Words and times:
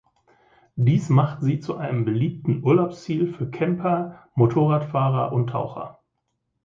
Dies 0.77 1.09
macht 1.09 1.43
sie 1.43 1.59
zu 1.59 1.75
einem 1.77 2.05
beliebten 2.05 2.63
Urlaubsziel 2.63 3.31
für 3.35 3.51
Camper, 3.51 4.27
Motorradfahrer 4.33 5.31
und 5.31 5.51
Taucher. 5.51 5.99